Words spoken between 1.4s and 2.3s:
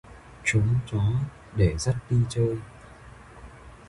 để dắt đi